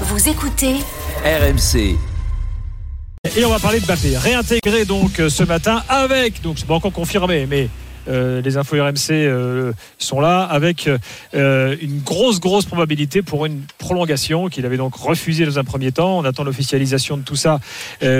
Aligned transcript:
Vous 0.00 0.28
écoutez 0.28 0.74
RMC. 1.24 1.96
Et 3.36 3.44
on 3.44 3.48
va 3.48 3.60
parler 3.60 3.78
de 3.78 3.86
Mbappé, 3.86 4.16
réintégré 4.16 4.84
donc 4.84 5.20
euh, 5.20 5.28
ce 5.28 5.44
matin 5.44 5.84
avec, 5.88 6.42
donc 6.42 6.58
c'est 6.58 6.66
pas 6.66 6.74
encore 6.74 6.92
confirmé, 6.92 7.46
mais 7.46 7.68
euh, 8.08 8.40
les 8.42 8.56
infos 8.56 8.76
RMC 8.76 9.10
euh, 9.10 9.72
sont 9.98 10.20
là 10.20 10.42
avec 10.42 10.88
euh, 11.34 11.76
une 11.80 12.00
grosse 12.00 12.40
grosse 12.40 12.64
probabilité 12.64 13.22
pour 13.22 13.46
une 13.46 13.62
prolongation 13.78 14.48
qu'il 14.48 14.66
avait 14.66 14.76
donc 14.76 14.94
refusé 14.94 15.46
dans 15.46 15.58
un 15.58 15.64
premier 15.64 15.92
temps. 15.92 16.18
On 16.18 16.24
attend 16.24 16.44
l'officialisation 16.44 17.16
de 17.16 17.22
tout 17.22 17.36
ça 17.36 17.60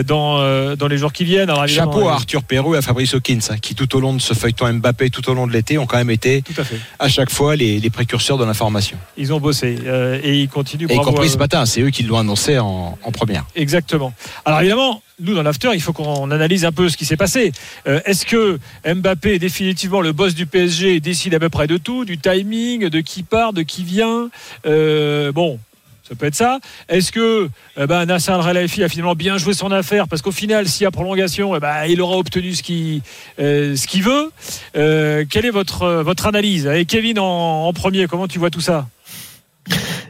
dans, 0.07 0.75
dans 0.77 0.89
les 0.89 0.99
jours 0.99 1.13
qui 1.13 1.25
viennent. 1.25 1.51
Alors, 1.51 1.67
Chapeau 1.67 2.09
à 2.09 2.15
Arthur 2.15 2.43
Perrault 2.43 2.75
et 2.75 2.79
à 2.79 2.83
Fabrice 2.83 3.15
Hawkins, 3.15 3.39
hein, 3.51 3.57
qui 3.61 3.75
tout 3.75 3.95
au 3.97 4.01
long 4.01 4.15
de 4.15 4.21
ce 4.21 4.35
feuilleton 4.35 4.73
Mbappé, 4.75 5.11
tout 5.11 5.29
au 5.31 5.35
long 5.35 5.47
de 5.47 5.53
l'été, 5.53 5.79
ont 5.79 5.87
quand 5.87 5.97
même 5.97 6.11
été 6.11 6.43
Tout 6.43 6.61
à 6.61 6.65
fait. 6.65 6.79
à 6.99 7.09
chaque 7.09 7.31
fois 7.31 7.57
les, 7.57 7.81
les 7.81 7.91
précurseurs 7.91 8.39
de 8.39 8.45
l'information. 8.45 8.97
Ils 9.17 9.33
ont 9.33 9.41
bossé 9.41 9.79
et 10.23 10.41
ils 10.41 10.49
continuent. 10.49 10.87
Et 10.91 10.95
y 10.95 11.01
compris 11.01 11.29
ce 11.29 11.39
matin, 11.39 11.67
c'est 11.67 11.81
eux 11.81 11.91
qui 11.91 12.03
l'ont 12.03 12.19
annoncé 12.19 12.59
en, 12.59 12.99
en 13.03 13.13
première. 13.13 13.45
Exactement. 13.55 14.13
Alors 14.45 14.61
évidemment, 14.61 15.03
nous 15.21 15.35
dans 15.35 15.43
l'after, 15.43 15.71
il 15.75 15.81
faut 15.81 15.93
qu'on 15.93 16.31
analyse 16.31 16.65
un 16.65 16.73
peu 16.73 16.89
ce 16.89 16.97
qui 16.97 17.05
s'est 17.05 17.17
passé. 17.17 17.53
Euh, 17.87 18.01
Est-ce 18.05 18.27
que 18.27 18.59
Mbappé 18.87 19.35
est 19.35 19.39
définitivement 19.39 20.01
le 20.01 20.13
boss 20.13 20.35
du 20.35 20.47
PSG 20.47 20.97
et 20.97 21.01
décide 21.01 21.35
à 21.35 21.39
peu 21.39 21.49
près 21.49 21.67
de 21.67 21.77
tout, 21.77 22.05
du 22.05 22.19
timing, 22.19 22.89
de 22.89 23.01
qui 23.01 23.23
part, 23.23 23.53
de 23.53 23.63
qui 23.63 23.85
vient 23.85 24.31
Euh, 24.67 25.33
Bon. 25.33 25.59
Ça 26.07 26.15
peut 26.15 26.27
être 26.27 26.35
ça. 26.35 26.59
Est-ce 26.91 27.11
que 27.11 27.49
eh 27.79 27.87
ben, 27.87 28.07
Al-Khelaifi 28.07 28.85
a 28.85 28.91
finalement 28.91 29.15
bien 29.15 29.39
joué 29.39 29.55
son 29.55 29.71
affaire 29.73 30.07
Parce 30.07 30.21
qu'au 30.21 30.33
final, 30.33 30.69
s'il 30.69 30.83
y 30.83 30.87
a 30.87 30.91
prolongation, 30.91 31.57
eh 31.57 31.61
ben, 31.61 31.87
il 31.89 31.99
aura 32.03 32.19
obtenu 32.19 32.53
ce 32.55 32.63
qu'il 32.63 33.01
euh, 33.39 33.75
qu'il 33.75 34.03
veut. 34.03 34.31
Quelle 34.75 35.47
est 35.47 35.51
votre, 35.51 36.27
analyse? 36.27 36.67
Et 36.67 36.85
Kevin 36.85 37.19
en 37.19 37.73
premier, 37.73 38.07
comment 38.07 38.29
tu 38.29 38.39
vois 38.39 38.51
tout 38.51 38.61
ça? 38.61 38.87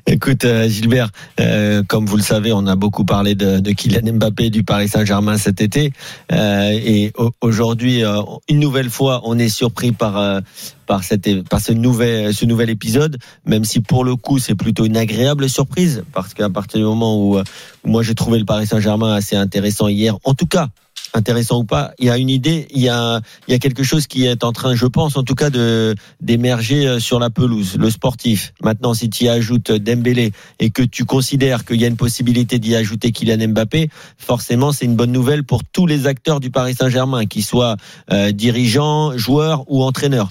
Écoute, 0.06 0.44
euh, 0.44 0.68
Gilbert, 0.68 1.08
euh, 1.40 1.82
comme 1.82 2.04
vous 2.04 2.18
le 2.18 2.22
savez, 2.22 2.52
on 2.52 2.66
a 2.66 2.76
beaucoup 2.76 3.06
parlé 3.06 3.34
de, 3.34 3.58
de 3.60 3.70
Kylian 3.72 4.12
Mbappé 4.14 4.50
du 4.50 4.62
Paris 4.62 4.86
Saint-Germain 4.88 5.38
cet 5.38 5.62
été. 5.62 5.92
Euh, 6.30 6.70
et 6.72 7.10
au- 7.16 7.30
aujourd'hui, 7.40 8.04
euh, 8.04 8.20
une 8.50 8.60
nouvelle 8.60 8.90
fois, 8.90 9.22
on 9.24 9.38
est 9.38 9.48
surpris 9.48 9.92
par 9.92 10.18
euh, 10.18 10.40
par 10.86 11.04
cette 11.04 11.48
par 11.48 11.60
ce 11.60 11.72
nouvel 11.72 12.34
ce 12.34 12.44
nouvel 12.44 12.68
épisode, 12.68 13.16
même 13.46 13.64
si 13.64 13.80
pour 13.80 14.04
le 14.04 14.14
coup, 14.14 14.38
c'est 14.38 14.54
plutôt 14.54 14.84
une 14.84 14.98
agréable 14.98 15.48
surprise 15.48 16.04
parce 16.12 16.34
qu'à 16.34 16.50
partir 16.50 16.80
du 16.80 16.84
moment 16.84 17.16
où, 17.18 17.38
euh, 17.38 17.44
où 17.84 17.88
moi 17.88 18.02
j'ai 18.02 18.14
trouvé 18.14 18.38
le 18.38 18.44
Paris 18.44 18.66
Saint-Germain 18.66 19.14
assez 19.14 19.36
intéressant 19.36 19.88
hier, 19.88 20.18
en 20.24 20.34
tout 20.34 20.46
cas 20.46 20.68
intéressant 21.14 21.60
ou 21.60 21.64
pas, 21.64 21.92
il 21.98 22.06
y 22.06 22.10
a 22.10 22.18
une 22.18 22.28
idée, 22.28 22.66
il 22.70 22.82
y 22.82 22.88
a, 22.88 23.20
il 23.48 23.52
y 23.52 23.54
a 23.54 23.58
quelque 23.58 23.82
chose 23.82 24.06
qui 24.06 24.26
est 24.26 24.44
en 24.44 24.52
train, 24.52 24.74
je 24.74 24.86
pense, 24.86 25.16
en 25.16 25.22
tout 25.22 25.34
cas, 25.34 25.48
de 25.48 25.94
d'émerger 26.20 26.86
euh, 26.86 26.98
sur 26.98 27.18
la 27.18 27.30
pelouse, 27.30 27.76
le 27.78 27.88
sportif. 27.90 28.52
Maintenant, 28.62 28.94
si 28.94 29.08
tu 29.08 29.24
y 29.24 29.28
ajoutes 29.28 29.70
Dembélé 29.70 30.32
et 30.58 30.70
que 30.70 30.82
tu 30.82 31.04
considères 31.04 31.64
qu'il 31.64 31.80
y 31.80 31.84
a 31.84 31.88
une 31.88 31.96
possibilité 31.96 32.58
d'y 32.58 32.74
ajouter 32.74 33.12
Kylian 33.12 33.48
Mbappé, 33.48 33.88
forcément, 34.18 34.72
c'est 34.72 34.84
une 34.84 34.96
bonne 34.96 35.12
nouvelle 35.12 35.44
pour 35.44 35.62
tous 35.64 35.86
les 35.86 36.06
acteurs 36.06 36.40
du 36.40 36.50
Paris 36.50 36.74
Saint-Germain, 36.74 37.26
qu'ils 37.26 37.44
soient 37.44 37.76
euh, 38.12 38.32
dirigeants, 38.32 39.16
joueurs 39.16 39.64
ou 39.68 39.82
entraîneurs. 39.84 40.30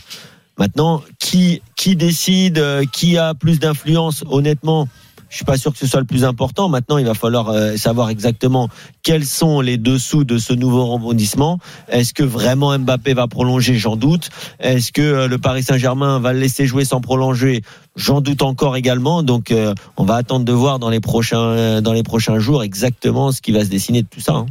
Maintenant, 0.58 1.02
qui 1.20 1.62
qui 1.76 1.96
décide, 1.96 2.60
euh, 2.60 2.84
qui 2.92 3.18
a 3.18 3.34
plus 3.34 3.60
d'influence, 3.60 4.24
honnêtement. 4.30 4.88
Je 5.34 5.38
suis 5.38 5.46
pas 5.46 5.58
sûr 5.58 5.74
que 5.74 5.80
ce 5.80 5.88
soit 5.88 6.00
le 6.00 6.06
plus 6.06 6.26
important. 6.26 6.70
Maintenant, 6.70 7.00
il 7.00 7.08
va 7.08 7.16
falloir 7.16 7.50
euh, 7.50 7.76
savoir 7.76 8.12
exactement 8.12 8.70
quels 9.02 9.26
sont 9.26 9.62
les 9.62 9.78
dessous 9.78 10.26
de 10.26 10.38
ce 10.38 10.54
nouveau 10.54 10.86
rebondissement. 10.86 11.58
Est-ce 11.90 12.14
que 12.14 12.22
vraiment 12.22 12.78
Mbappé 12.78 13.16
va 13.16 13.26
prolonger? 13.28 13.74
J'en 13.74 13.96
doute. 13.96 14.30
Est-ce 14.60 14.92
que 14.92 15.02
euh, 15.02 15.28
le 15.28 15.40
Paris 15.40 15.64
Saint-Germain 15.64 16.20
va 16.20 16.34
le 16.34 16.40
laisser 16.40 16.68
jouer 16.68 16.86
sans 16.86 17.02
prolonger? 17.02 17.64
J'en 17.96 18.22
doute 18.22 18.44
encore 18.44 18.76
également. 18.76 19.24
Donc, 19.24 19.50
euh, 19.50 19.74
on 19.98 20.04
va 20.04 20.18
attendre 20.18 20.46
de 20.46 20.54
voir 20.54 20.78
dans 20.78 20.92
les 20.92 21.00
prochains 21.00 21.82
dans 21.82 21.94
les 21.94 22.04
prochains 22.04 22.38
jours 22.38 22.62
exactement 22.62 23.32
ce 23.32 23.42
qui 23.42 23.52
va 23.52 23.66
se 23.66 23.70
dessiner 23.70 24.04
de 24.04 24.08
tout 24.08 24.22
ça. 24.22 24.34
hein. 24.34 24.46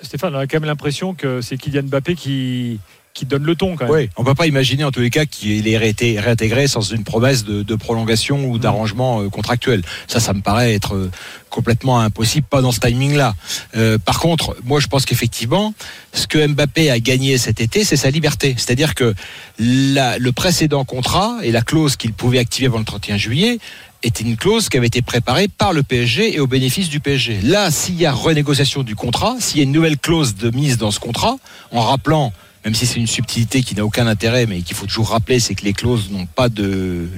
Stéphane, 0.00 0.34
on 0.34 0.38
a 0.38 0.46
quand 0.46 0.56
même 0.56 0.68
l'impression 0.68 1.12
que 1.12 1.42
c'est 1.42 1.58
Kylian 1.58 1.82
Mbappé 1.82 2.14
qui, 2.14 2.80
qui 3.14 3.26
donne 3.26 3.42
le 3.44 3.54
ton 3.54 3.76
quand 3.76 3.84
même. 3.84 3.94
Oui, 3.94 4.08
on 4.16 4.24
peut 4.24 4.34
pas 4.34 4.46
imaginer 4.46 4.84
en 4.84 4.90
tous 4.90 5.00
les 5.00 5.10
cas 5.10 5.26
qu'il 5.26 5.68
ait 5.68 5.88
été 5.88 6.18
réintégré 6.18 6.66
sans 6.66 6.80
une 6.92 7.04
promesse 7.04 7.44
de, 7.44 7.62
de 7.62 7.74
prolongation 7.74 8.46
ou 8.46 8.58
d'arrangement 8.58 9.20
euh, 9.22 9.28
contractuel. 9.28 9.82
Ça, 10.06 10.18
ça 10.20 10.32
me 10.32 10.40
paraît 10.40 10.74
être 10.74 10.94
euh, 10.94 11.10
complètement 11.50 12.00
impossible, 12.00 12.46
pas 12.48 12.62
dans 12.62 12.72
ce 12.72 12.80
timing-là. 12.80 13.34
Euh, 13.76 13.98
par 13.98 14.18
contre, 14.18 14.56
moi, 14.64 14.80
je 14.80 14.86
pense 14.86 15.04
qu'effectivement, 15.04 15.74
ce 16.14 16.26
que 16.26 16.46
Mbappé 16.46 16.90
a 16.90 16.98
gagné 17.00 17.36
cet 17.36 17.60
été, 17.60 17.84
c'est 17.84 17.96
sa 17.96 18.08
liberté. 18.10 18.54
C'est-à-dire 18.56 18.94
que 18.94 19.14
la- 19.58 20.16
le 20.18 20.32
précédent 20.32 20.84
contrat 20.84 21.36
et 21.42 21.52
la 21.52 21.60
clause 21.62 21.96
qu'il 21.96 22.14
pouvait 22.14 22.38
activer 22.38 22.66
avant 22.68 22.78
le 22.78 22.84
31 22.84 23.18
juillet 23.18 23.58
était 24.02 24.24
une 24.24 24.36
clause 24.36 24.68
qui 24.68 24.76
avait 24.78 24.86
été 24.88 25.00
préparée 25.02 25.46
par 25.48 25.72
le 25.72 25.82
PSG 25.84 26.34
et 26.34 26.40
au 26.40 26.46
bénéfice 26.46 26.88
du 26.88 26.98
PSG. 26.98 27.40
Là, 27.42 27.70
s'il 27.70 28.00
y 28.00 28.06
a 28.06 28.12
renégociation 28.12 28.82
du 28.82 28.96
contrat, 28.96 29.36
s'il 29.38 29.58
y 29.58 29.60
a 29.60 29.64
une 29.64 29.70
nouvelle 29.72 29.98
clause 29.98 30.34
de 30.34 30.50
mise 30.50 30.76
dans 30.78 30.90
ce 30.90 30.98
contrat, 30.98 31.36
en 31.70 31.82
rappelant 31.82 32.32
même 32.64 32.74
si 32.74 32.86
c'est 32.86 32.98
une 33.00 33.06
subtilité 33.06 33.62
qui 33.62 33.74
n'a 33.74 33.84
aucun 33.84 34.06
intérêt, 34.06 34.46
mais 34.46 34.62
qu'il 34.62 34.76
faut 34.76 34.86
toujours 34.86 35.10
rappeler, 35.10 35.40
c'est 35.40 35.54
que 35.54 35.64
les 35.64 35.72
clauses 35.72 36.10
n'ont 36.10 36.26
pas 36.26 36.48
de, 36.48 37.08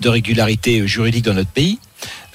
de 0.00 0.08
régularité 0.08 0.86
juridique 0.86 1.24
dans 1.24 1.34
notre 1.34 1.50
pays. 1.50 1.78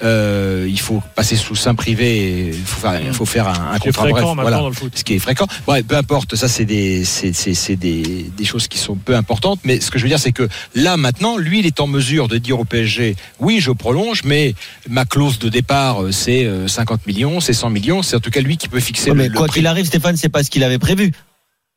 Euh, 0.02 0.66
il 0.68 0.78
faut 0.80 1.02
passer 1.16 1.34
sous 1.36 1.56
sein 1.56 1.74
privé, 1.74 2.50
il 2.54 2.64
faut 2.64 2.80
faire, 2.80 3.00
il 3.04 3.12
faut 3.12 3.26
faire 3.26 3.48
un, 3.48 3.72
un 3.72 3.74
Ce 3.74 3.80
qui 3.80 3.88
est 3.88 3.90
contrat 3.90 4.02
fréquent 4.04 4.12
bref. 4.12 4.36
maintenant 4.36 4.42
Voilà 4.42 4.56
dans 4.58 4.68
le 4.68 4.74
foot. 4.74 4.92
ce 4.96 5.02
qui 5.04 5.14
est 5.14 5.18
fréquent. 5.18 5.46
Ouais, 5.66 5.82
peu 5.82 5.96
importe, 5.96 6.36
ça 6.36 6.46
c'est 6.48 6.64
des, 6.64 7.04
c'est, 7.04 7.32
c'est, 7.34 7.52
c'est 7.52 7.74
des, 7.76 8.30
des 8.34 8.44
choses 8.44 8.68
qui 8.68 8.78
sont 8.78 8.94
peu 8.94 9.16
importantes. 9.16 9.58
Mais 9.64 9.80
ce 9.80 9.90
que 9.90 9.98
je 9.98 10.04
veux 10.04 10.08
dire, 10.08 10.20
c'est 10.20 10.32
que 10.32 10.48
là 10.74 10.96
maintenant, 10.96 11.36
lui, 11.36 11.58
il 11.58 11.66
est 11.66 11.80
en 11.80 11.86
mesure 11.88 12.28
de 12.28 12.38
dire 12.38 12.60
au 12.60 12.64
PSG, 12.64 13.16
oui, 13.40 13.58
je 13.60 13.72
prolonge, 13.72 14.22
mais 14.24 14.54
ma 14.88 15.04
clause 15.04 15.38
de 15.40 15.48
départ, 15.48 16.02
euh, 16.04 16.12
c'est 16.12 16.44
euh, 16.44 16.68
50 16.68 17.06
millions, 17.08 17.40
c'est 17.40 17.52
100 17.52 17.68
millions. 17.70 18.02
C'est 18.02 18.16
en 18.16 18.20
tout 18.20 18.30
cas 18.30 18.40
lui 18.40 18.56
qui 18.56 18.68
peut 18.68 18.80
fixer 18.80 19.10
Ouais, 19.10 19.16
le, 19.16 19.22
mais 19.24 19.28
le 19.28 19.34
quoi 19.34 19.48
prix. 19.48 19.58
qu'il 19.60 19.66
arrive, 19.66 19.84
Stéphane, 19.86 20.16
c'est 20.16 20.28
pas 20.30 20.44
ce 20.44 20.50
qu'il 20.50 20.62
avait 20.64 20.78
prévu. 20.78 21.12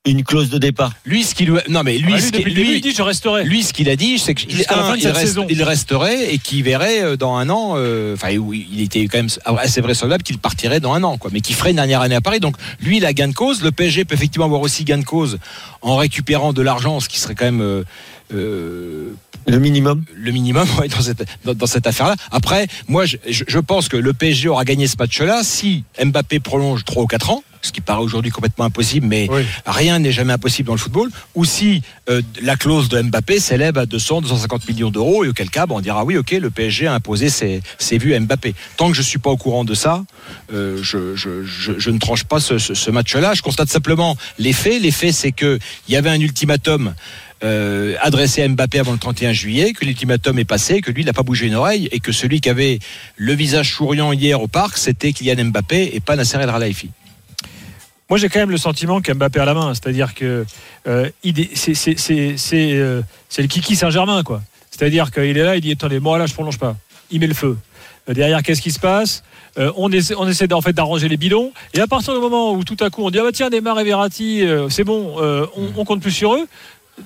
Une 0.03 0.23
clause 0.23 0.50
de 0.50 0.57
départ. 0.57 0.94
Lui, 1.06 1.23
ce 1.23 1.35
qu'il, 1.35 1.51
non 1.69 1.84
mais 1.84 2.00
lui, 2.00 2.13
Ah, 2.16 2.19
ce 2.19 2.23
lui, 2.25 2.31
qu'il- 2.31 2.39
depuis 2.39 2.50
le 2.50 2.56
début, 2.56 2.69
lui, 2.72 2.78
il 2.78 2.81
dit 2.81 2.91
je 2.91 3.03
resterai. 3.03 3.44
Lui, 3.44 3.62
ce 3.62 3.72
qu'il 3.72 3.88
a 3.88 3.95
dit, 3.95 4.17
c'est 4.17 4.34
qu'il 4.34 4.50
Jusqu'à 4.50 4.75
la 4.75 4.84
fin 4.85 4.91
de 4.94 4.97
il, 4.97 5.01
cette 5.03 5.13
reste- 5.13 5.28
saison. 5.28 5.45
il 5.47 5.62
resterait 5.62 6.34
et 6.34 6.39
qu'il 6.39 6.63
verrait 6.63 7.03
euh, 7.03 7.17
dans 7.17 7.35
un 7.35 7.47
an. 7.51 7.73
euh, 7.75 8.16
Enfin, 8.16 8.35
oui, 8.38 8.67
il 8.73 8.81
était 8.81 9.06
quand 9.06 9.19
même 9.19 9.29
assez 9.59 9.79
vraisemblable 9.79 10.23
qu'il 10.23 10.39
partirait 10.39 10.79
dans 10.79 10.94
un 10.95 11.03
an, 11.03 11.19
quoi. 11.19 11.29
Mais 11.31 11.39
qu'il 11.41 11.53
ferait 11.56 11.69
une 11.69 11.75
dernière 11.75 12.01
année 12.01 12.16
à 12.16 12.22
Paris. 12.22 12.39
Donc, 12.39 12.56
lui, 12.81 12.97
il 12.97 13.06
a 13.06 13.13
gain 13.13 13.28
de 13.28 13.35
cause. 13.35 13.62
Le 13.62 13.72
PSG 13.72 14.03
peut 14.06 14.16
effectivement 14.16 14.45
avoir 14.45 14.62
aussi 14.62 14.85
gain 14.85 14.97
de 14.97 15.03
cause 15.06 15.38
en 15.84 15.97
récupérant 15.97 16.51
de 16.51 16.63
l'argent, 16.63 17.00
ce 17.00 17.07
qui 17.07 17.19
serait 17.19 17.35
quand 17.35 17.45
même. 17.45 17.62
euh, 17.62 17.83
euh, 18.33 19.13
Le 19.45 19.59
minimum. 19.59 20.03
le 20.16 20.31
minimum 20.31 20.68
ouais, 20.79 20.88
dans 20.88 21.01
cette, 21.01 21.23
dans, 21.45 21.53
dans 21.53 21.68
cette 21.68 21.85
affaire-là. 21.85 22.16
Après, 22.31 22.66
moi, 22.88 23.06
je, 23.06 23.18
je- 23.29 23.44
je 23.47 23.59
pense 23.59 23.88
que 23.88 23.97
le 23.97 24.13
PSG 24.13 24.50
aura 24.50 24.66
gagné 24.66 24.88
ce 24.88 24.95
match-là 24.97 25.41
si 25.44 25.83
Mbappé 26.03 26.39
prolonge 26.39 26.83
3 26.85 27.03
ou 27.03 27.07
4 27.07 27.29
ans, 27.29 27.44
ce 27.62 27.72
qui 27.72 27.82
paraît 27.82 28.02
aujourd'hui 28.02 28.32
complètement 28.32 28.66
impossible, 28.66 29.06
mais 29.08 29.28
Oui. 29.30 29.44
rien 29.66 30.00
n'est 30.00 30.12
jamais 30.12 30.34
impossible 30.34 30.68
dans 30.68 30.74
le 30.74 30.80
football, 30.80 31.10
ou 31.36 31.46
si 31.46 31.82
euh, 32.10 32.22
la 32.42 32.56
clause 32.56 32.90
de 32.90 33.02
Mbappé 33.02 33.40
s'élève 33.40 33.78
à 33.78 33.86
200, 33.86 34.22
250 34.22 34.68
millions 34.68 34.90
d'euros, 34.92 35.24
et 35.24 35.28
auquel 35.30 35.50
cas, 35.50 35.66
bah, 35.66 35.76
on 35.78 35.82
dira 35.82 36.04
oui, 36.04 36.18
ok, 36.18 36.32
le 36.32 36.50
PSG 36.50 36.88
a 36.88 36.94
imposé 36.94 37.30
ses, 37.30 37.62
ses 37.78 37.98
vues 37.98 38.14
à 38.16 38.20
Mbappé. 38.20 38.56
Tant 38.78 38.90
que 38.90 38.96
je 38.96 39.02
suis 39.02 39.20
pas 39.20 39.30
au 39.30 39.38
courant 39.38 39.64
de 39.64 39.74
ça, 39.74 40.04
euh, 40.54 40.80
je, 40.82 41.16
je, 41.16 41.44
je, 41.46 41.74
je 41.78 41.90
ne 41.92 42.00
tranche 42.00 42.24
pas 42.24 42.40
ce, 42.40 42.58
ce, 42.58 42.74
ce 42.74 42.92
match-là. 42.92 43.34
Je 43.34 43.42
constate 43.42 43.70
simplement 43.70 44.18
les 44.40 44.54
faits. 44.54 44.82
Les 44.82 44.92
faits, 44.92 45.14
c'est 45.14 45.32
que 45.32 45.60
il 45.88 45.94
y 45.94 45.98
avait 45.98 46.10
un 46.10 46.20
ultimatum 46.20 46.94
euh, 47.44 47.96
adressé 48.02 48.44
à 48.44 48.48
Mbappé 48.48 48.80
avant 48.80 48.92
le 48.92 48.98
31 49.00 49.34
juillet, 49.34 49.74
que 49.74 49.86
l'ultimatum 49.86 50.38
est 50.40 50.46
passé, 50.46 50.82
que 50.82 50.92
lui, 50.92 51.02
il 51.02 51.06
n'a 51.06 51.14
pas 51.14 51.24
bougé 51.24 51.48
une 51.48 51.56
oreille, 51.56 51.90
et 51.92 52.00
que 52.00 52.12
celui 52.12 52.40
qui 52.42 52.50
avait 52.50 52.80
le 53.18 53.34
visage 53.34 53.74
souriant 53.74 54.12
hier 54.14 54.40
au 54.42 54.48
parc, 54.48 54.78
c'était 54.78 55.12
Kylian 55.12 55.46
Mbappé 55.46 55.92
et 55.94 56.00
pas 56.00 56.16
Nasser 56.16 56.38
El 56.38 56.50
Khelaifi. 56.52 56.90
Moi, 58.12 58.18
j'ai 58.18 58.28
quand 58.28 58.40
même 58.40 58.52
le 58.52 58.58
sentiment 58.58 59.00
qu'Mbappé 59.00 59.40
a 59.40 59.46
la 59.46 59.54
main. 59.54 59.74
C'est-à-dire 59.74 60.14
que 60.14 60.46
euh, 60.86 61.10
il 61.24 61.34
c'est 61.56 61.72
euh, 62.54 63.02
c'est 63.30 63.42
le 63.42 63.48
kiki 63.48 63.78
Saint-Germain, 63.78 64.22
quoi. 64.24 64.42
C'est-à-dire 64.70 65.12
qu'il 65.12 65.38
est 65.38 65.44
là, 65.44 65.56
il 65.56 65.62
dit 65.62 65.72
attendez, 65.72 66.02
moi 66.02 66.18
là, 66.18 66.26
je 66.26 66.34
prolonge 66.34 66.60
pas. 66.60 66.76
Il 67.10 67.22
met 67.22 67.28
le 67.28 67.34
feu. 67.34 67.58
Euh, 68.10 68.14
Derrière, 68.14 68.44
qu'est-ce 68.44 68.62
qui 68.62 68.72
se 68.72 68.80
passe? 68.80 69.24
Euh, 69.58 69.72
on, 69.78 69.90
essaie, 69.94 70.16
on 70.18 70.28
essaie 70.28 70.52
en 70.52 70.60
fait 70.60 70.74
d'arranger 70.74 71.08
les 71.08 71.16
bidons. 71.16 71.54
Et 71.74 71.80
à 71.80 71.88
partir 71.88 72.13
du 72.13 72.19
moment 72.19 72.52
où 72.52 72.66
tout 72.66 72.75
à 72.81 72.90
coup 72.90 73.02
on 73.06 73.12
dit 73.12 73.19
ah 73.19 73.24
bah 73.24 73.31
tiens 73.34 73.50
Neymar 73.50 73.80
et 73.80 73.86
Verratti, 73.86 74.44
euh, 74.46 74.68
c'est 74.68 74.84
bon, 74.84 75.16
euh, 75.22 75.46
on, 75.56 75.69
on 75.78 75.86
compte 75.86 76.02
plus 76.02 76.12
sur 76.12 76.36
eux. 76.36 76.48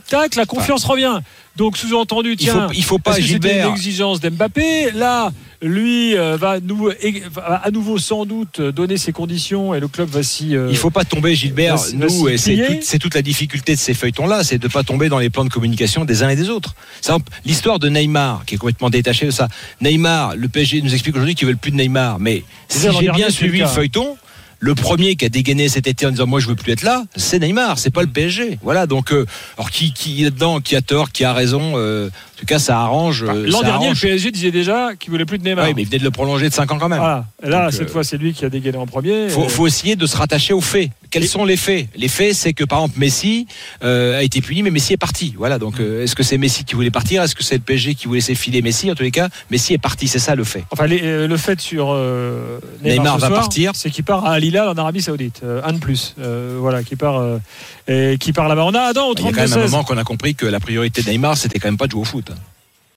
Tac, 0.09 0.33
la 0.33 0.47
confiance 0.47 0.85
revient. 0.85 1.19
Donc 1.55 1.77
sous-entendu, 1.77 2.31
Il 2.31 2.37
tiens, 2.37 2.67
faut, 2.67 2.73
il 2.73 2.83
faut 2.83 2.97
pas, 2.97 3.19
Gilbert. 3.19 3.67
une 3.67 3.73
exigence 3.73 4.19
d'Mbappé? 4.21 4.89
Là, 4.91 5.31
lui 5.61 6.17
euh, 6.17 6.37
va, 6.37 6.59
nous, 6.59 6.89
et- 7.01 7.23
va 7.31 7.55
à 7.55 7.71
nouveau 7.71 7.97
sans 7.97 8.25
doute 8.25 8.61
donner 8.61 8.97
ses 8.97 9.11
conditions 9.11 9.73
et 9.73 9.79
le 9.79 9.87
club 9.87 10.09
va 10.09 10.23
s'y. 10.23 10.55
euh, 10.55 10.67
Il 10.69 10.77
faut 10.77 10.89
pas 10.89 11.03
tomber, 11.05 11.35
Gilbert. 11.35 11.77
Nous, 11.93 12.27
et 12.29 12.37
c'est 12.37 12.99
toute, 12.99 13.15
la 13.15 13.21
difficulté 13.21 13.73
de 13.75 13.79
ces 13.79 13.93
feuilletons-là, 13.93 14.43
c'est 14.43 14.57
de 14.57 14.67
pas 14.67 14.83
tomber 14.83 15.09
dans 15.09 15.19
les 15.19 15.29
plans 15.29 15.45
de 15.45 15.49
communication 15.49 16.05
des 16.05 16.23
uns 16.23 16.29
et 16.29 16.35
des 16.35 16.49
autres. 16.49 16.75
L'histoire 17.45 17.79
de 17.79 17.89
Neymar, 17.89 18.43
qui 18.45 18.55
est 18.55 18.57
complètement 18.57 18.89
détachée 18.89 19.25
de 19.25 19.31
ça. 19.31 19.47
Neymar, 19.81 20.35
le 20.35 20.47
PSG 20.47 20.81
nous 20.81 20.93
explique 20.93 21.15
aujourd'hui 21.15 21.35
qu'ils 21.35 21.47
veulent 21.47 21.57
plus 21.57 21.71
de 21.71 21.77
Neymar, 21.77 22.19
mais 22.19 22.43
si 22.67 22.87
j'ai 22.99 23.09
bien 23.11 23.27
le 23.27 23.31
suivi 23.31 23.59
le 23.59 23.67
feuilleton, 23.67 24.17
le 24.65 24.73
premier 24.75 25.15
qui 25.15 25.25
a 25.25 25.29
dégainé 25.29 25.69
cet 25.69 25.85
été 25.85 26.07
en 26.07 26.09
disant 26.11 26.25
moi 26.25 26.39
je 26.39 26.47
veux 26.47 26.55
plus 26.55 26.71
être 26.71 26.81
là, 26.81 27.03
c'est 27.15 27.37
Neymar, 27.39 27.77
c'est 27.77 27.91
pas 27.91 28.01
le 28.01 28.07
PSG. 28.07 28.57
Voilà, 28.63 28.87
donc 28.87 29.11
euh, 29.13 29.25
alors 29.57 29.69
qui 29.69 29.93
qui 29.93 30.25
est 30.25 30.31
dedans, 30.31 30.59
qui 30.59 30.75
a 30.75 30.81
tort, 30.81 31.11
qui 31.11 31.23
a 31.23 31.33
raison. 31.33 31.73
euh, 31.75 32.07
en 32.07 32.39
tout 32.39 32.45
cas, 32.45 32.59
ça 32.59 32.79
arrange. 32.79 33.23
euh, 33.23 33.45
L'an 33.47 33.61
dernier, 33.61 33.85
arrange. 33.85 34.01
le 34.03 34.09
PSG 34.09 34.31
disait 34.31 34.51
déjà 34.51 34.89
qu'il 34.99 35.09
voulait 35.11 35.23
plus 35.25 35.37
de 35.37 35.43
Neymar. 35.43 35.65
Ouais, 35.65 35.73
mais 35.73 35.83
il 35.83 35.85
venait 35.85 35.99
de 35.99 36.03
le 36.03 36.11
prolonger 36.11 36.49
de 36.49 36.53
5 36.53 36.69
ans 36.71 36.77
quand 36.79 36.89
même. 36.89 36.99
Voilà. 36.99 37.25
Et 37.45 37.47
là, 37.47 37.65
Donc, 37.65 37.73
cette 37.73 37.89
fois, 37.89 38.03
c'est 38.03 38.17
lui 38.17 38.33
qui 38.33 38.43
a 38.43 38.49
dégainé 38.49 38.77
en 38.77 38.85
premier. 38.87 39.29
faut, 39.29 39.47
faut 39.47 39.67
essayer 39.67 39.95
de 39.95 40.05
se 40.05 40.17
rattacher 40.17 40.53
aux 40.53 40.59
faits. 40.61 40.89
Quels 41.19 41.27
sont 41.29 41.45
les 41.45 41.57
faits? 41.57 41.87
Les 41.95 42.07
faits, 42.07 42.33
c'est 42.35 42.53
que 42.53 42.63
par 42.63 42.79
exemple 42.79 42.99
Messi 42.99 43.47
euh, 43.83 44.17
a 44.19 44.23
été 44.23 44.41
puni, 44.41 44.63
mais 44.63 44.69
Messi 44.71 44.93
est 44.93 44.97
parti. 44.97 45.33
Voilà. 45.37 45.57
Donc, 45.59 45.79
euh, 45.79 46.03
est-ce 46.03 46.15
que 46.15 46.23
c'est 46.23 46.37
Messi 46.37 46.63
qui 46.65 46.75
voulait 46.75 46.91
partir? 46.91 47.23
Est-ce 47.23 47.35
que 47.35 47.43
c'est 47.43 47.55
le 47.55 47.61
PSG 47.61 47.95
qui 47.95 48.07
voulait 48.07 48.19
laisser 48.19 48.35
filer 48.35 48.61
Messi? 48.61 48.91
En 48.91 48.95
tous 48.95 49.03
les 49.03 49.11
cas, 49.11 49.29
Messi 49.49 49.73
est 49.73 49.77
parti. 49.77 50.07
C'est 50.07 50.19
ça 50.19 50.35
le 50.35 50.43
fait. 50.43 50.63
Enfin, 50.71 50.87
les- 50.87 51.01
euh, 51.03 51.27
le 51.27 51.37
fait 51.37 51.59
sur 51.61 51.89
euh, 51.91 52.59
Neymar, 52.83 53.17
va 53.17 53.27
soir, 53.27 53.39
partir. 53.39 53.71
c'est 53.75 53.89
qu'il 53.89 54.03
part 54.03 54.25
à 54.25 54.33
Al 54.33 54.43
Hilal 54.43 54.67
en 54.69 54.75
Arabie 54.77 55.01
Saoudite, 55.01 55.41
un 55.63 55.73
de 55.73 55.79
plus, 55.79 56.15
voilà, 56.59 56.83
qui 56.83 56.95
part, 56.95 57.21
et 57.87 58.17
qui 58.19 58.33
part 58.33 58.47
là-bas. 58.47 58.65
On 58.65 58.73
a 58.73 58.81
Adam 58.81 59.07
au 59.09 59.15
Il 59.17 59.23
y 59.23 59.27
a 59.27 59.31
quand 59.31 59.35
même 59.37 59.43
un 59.45 59.47
32 59.55 59.69
moment 59.69 59.83
qu'on 59.83 59.97
a 59.97 60.03
compris 60.03 60.35
que 60.35 60.45
la 60.45 60.59
priorité 60.59 61.01
de 61.01 61.09
Neymar, 61.09 61.37
c'était 61.37 61.59
quand 61.59 61.67
même 61.67 61.77
pas 61.77 61.87
de 61.87 61.91
jouer 61.91 62.01
au 62.01 62.05
foot. 62.05 62.27
hein. 62.31 62.35